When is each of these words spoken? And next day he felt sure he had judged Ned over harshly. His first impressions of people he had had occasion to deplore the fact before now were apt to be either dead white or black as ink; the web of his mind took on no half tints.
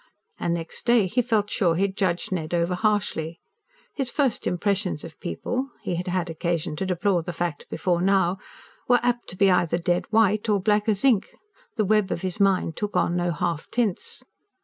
And 0.39 0.55
next 0.55 0.87
day 0.87 1.05
he 1.05 1.21
felt 1.21 1.51
sure 1.51 1.75
he 1.75 1.83
had 1.83 1.95
judged 1.95 2.31
Ned 2.31 2.55
over 2.55 2.73
harshly. 2.73 3.39
His 3.93 4.09
first 4.09 4.47
impressions 4.47 5.03
of 5.03 5.19
people 5.19 5.69
he 5.83 5.93
had 5.93 6.07
had 6.07 6.27
occasion 6.27 6.75
to 6.77 6.87
deplore 6.87 7.21
the 7.21 7.31
fact 7.31 7.69
before 7.69 8.01
now 8.01 8.39
were 8.87 8.99
apt 9.03 9.29
to 9.29 9.35
be 9.37 9.51
either 9.51 9.77
dead 9.77 10.05
white 10.11 10.49
or 10.49 10.59
black 10.59 10.89
as 10.89 11.05
ink; 11.05 11.29
the 11.75 11.85
web 11.85 12.09
of 12.09 12.23
his 12.23 12.39
mind 12.39 12.75
took 12.75 12.95
on 12.95 13.15
no 13.15 13.29
half 13.31 13.69
tints. 13.69 14.23